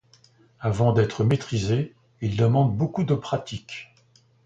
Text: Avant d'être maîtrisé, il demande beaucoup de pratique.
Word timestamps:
Avant 0.59 0.93
d'être 0.93 1.23
maîtrisé, 1.23 1.93
il 2.21 2.35
demande 2.35 2.75
beaucoup 2.75 3.03
de 3.03 3.13
pratique. 3.13 3.93